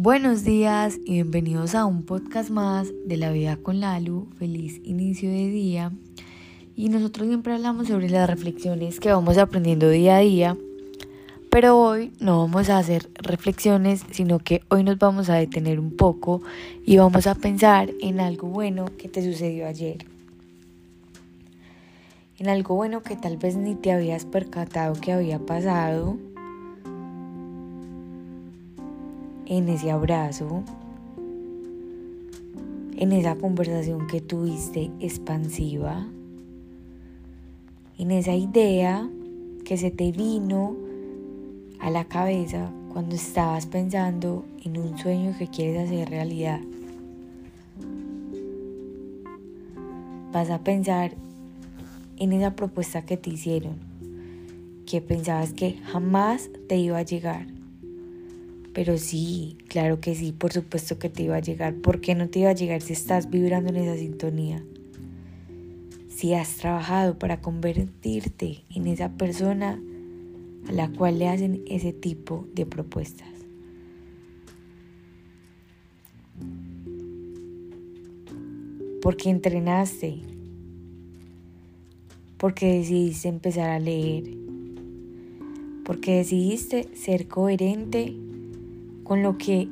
[0.00, 4.28] Buenos días y bienvenidos a un podcast más de la vida con Lalu.
[4.38, 5.90] Feliz inicio de día.
[6.76, 10.56] Y nosotros siempre hablamos sobre las reflexiones que vamos aprendiendo día a día.
[11.50, 15.96] Pero hoy no vamos a hacer reflexiones, sino que hoy nos vamos a detener un
[15.96, 16.42] poco
[16.86, 20.06] y vamos a pensar en algo bueno que te sucedió ayer.
[22.38, 26.18] En algo bueno que tal vez ni te habías percatado que había pasado
[29.48, 30.62] en ese abrazo,
[32.96, 36.06] en esa conversación que tuviste expansiva,
[37.96, 39.08] en esa idea
[39.64, 40.76] que se te vino
[41.80, 46.60] a la cabeza cuando estabas pensando en un sueño que quieres hacer realidad.
[50.30, 51.12] Vas a pensar
[52.18, 53.76] en esa propuesta que te hicieron,
[54.84, 57.57] que pensabas que jamás te iba a llegar
[58.74, 61.74] pero sí, claro que sí, por supuesto que te iba a llegar.
[61.74, 64.62] ¿Por qué no te iba a llegar si estás vibrando en esa sintonía?
[66.08, 69.80] Si has trabajado para convertirte en esa persona
[70.68, 73.28] a la cual le hacen ese tipo de propuestas.
[79.00, 80.20] Porque entrenaste,
[82.36, 84.24] porque decidiste empezar a leer,
[85.84, 88.14] porque decidiste ser coherente
[89.08, 89.62] con lo que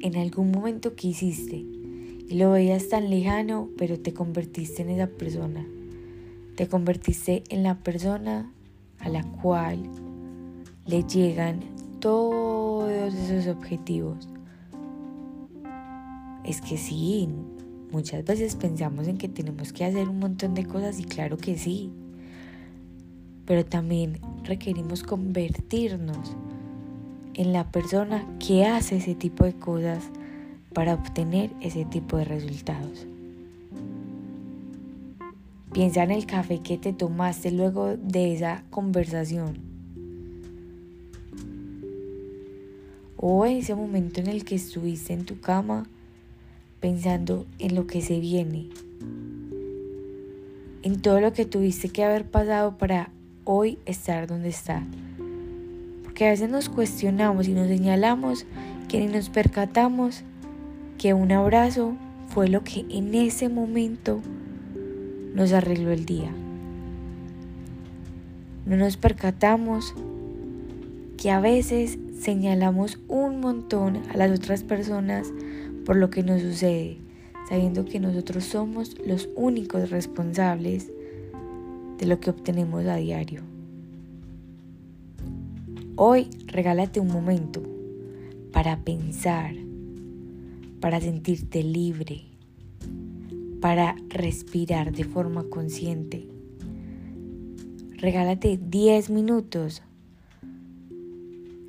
[0.00, 5.66] en algún momento quisiste y lo veías tan lejano, pero te convertiste en esa persona.
[6.54, 8.52] Te convertiste en la persona
[8.98, 9.78] a la cual
[10.86, 11.60] le llegan
[11.98, 14.28] todos esos objetivos.
[16.44, 17.26] Es que sí,
[17.90, 21.56] muchas veces pensamos en que tenemos que hacer un montón de cosas y claro que
[21.56, 21.90] sí,
[23.46, 26.36] pero también requerimos convertirnos
[27.34, 30.04] en la persona que hace ese tipo de cosas
[30.72, 33.06] para obtener ese tipo de resultados.
[35.72, 39.58] Piensa en el café que te tomaste luego de esa conversación.
[43.16, 45.88] O ese momento en el que estuviste en tu cama
[46.80, 48.68] pensando en lo que se viene.
[50.82, 53.10] En todo lo que tuviste que haber pasado para
[53.44, 54.84] hoy estar donde está
[56.14, 58.46] que a veces nos cuestionamos y nos señalamos
[58.88, 60.22] que ni nos percatamos
[60.98, 61.96] que un abrazo
[62.28, 64.20] fue lo que en ese momento
[65.34, 66.30] nos arregló el día.
[68.66, 69.94] No nos percatamos
[71.16, 75.32] que a veces señalamos un montón a las otras personas
[75.84, 76.98] por lo que nos sucede,
[77.48, 80.90] sabiendo que nosotros somos los únicos responsables
[81.98, 83.53] de lo que obtenemos a diario.
[85.96, 87.62] Hoy regálate un momento
[88.50, 89.54] para pensar,
[90.80, 92.22] para sentirte libre,
[93.60, 96.26] para respirar de forma consciente.
[97.92, 99.82] Regálate 10 minutos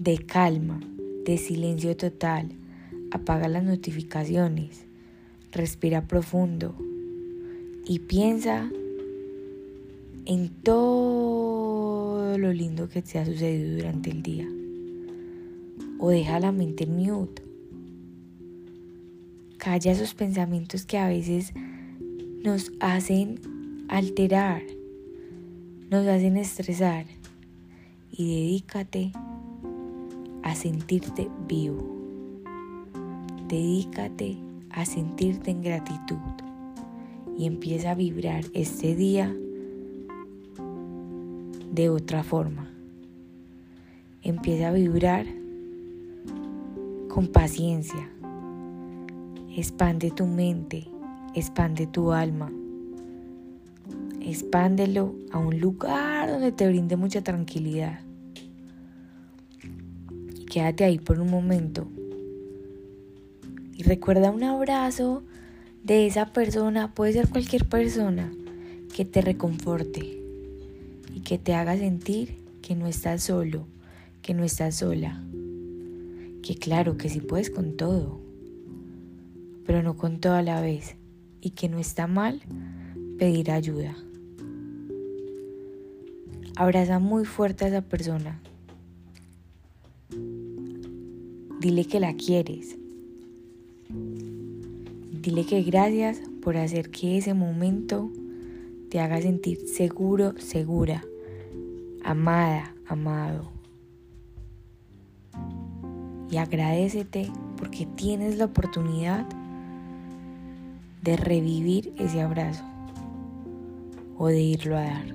[0.00, 0.80] de calma,
[1.24, 2.48] de silencio total.
[3.12, 4.84] Apaga las notificaciones,
[5.52, 6.74] respira profundo
[7.86, 8.68] y piensa
[10.24, 10.97] en todo
[12.38, 14.48] lo lindo que te ha sucedido durante el día.
[15.98, 17.42] O deja la mente en mute.
[19.58, 21.52] Calla esos pensamientos que a veces
[22.44, 23.40] nos hacen
[23.88, 24.62] alterar,
[25.90, 27.06] nos hacen estresar
[28.12, 29.12] y dedícate
[30.42, 31.96] a sentirte vivo.
[33.48, 34.36] Dedícate
[34.70, 36.16] a sentirte en gratitud
[37.36, 39.34] y empieza a vibrar este día
[41.78, 42.68] de otra forma.
[44.22, 45.26] Empieza a vibrar
[47.08, 48.10] con paciencia.
[49.56, 50.88] Expande tu mente,
[51.36, 52.50] expande tu alma.
[54.20, 58.00] Expándelo a un lugar donde te brinde mucha tranquilidad.
[60.34, 61.86] Y quédate ahí por un momento.
[63.76, 65.22] Y recuerda un abrazo
[65.84, 68.32] de esa persona, puede ser cualquier persona,
[68.92, 70.17] que te reconforte
[71.28, 73.66] que te haga sentir que no estás solo,
[74.22, 75.22] que no estás sola.
[76.42, 78.18] Que claro, que sí puedes con todo,
[79.66, 80.96] pero no con todo a la vez.
[81.42, 82.40] Y que no está mal
[83.18, 83.94] pedir ayuda.
[86.56, 88.40] Abraza muy fuerte a esa persona.
[91.60, 92.78] Dile que la quieres.
[93.90, 98.10] Dile que gracias por hacer que ese momento
[98.88, 101.04] te haga sentir seguro, segura,
[102.08, 103.52] amada, amado.
[106.30, 109.26] Y agradecete porque tienes la oportunidad
[111.02, 112.64] de revivir ese abrazo
[114.16, 115.14] o de irlo a dar.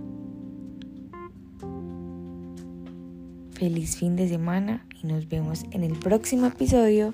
[3.54, 7.14] Feliz fin de semana y nos vemos en el próximo episodio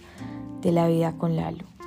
[0.62, 1.79] de La vida con Lalo.